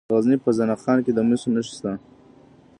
[0.07, 1.91] د غزني په زنه خان کې د مسو نښې شته.